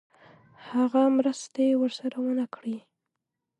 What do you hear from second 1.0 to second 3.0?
مرستې ورسره ونه کړې.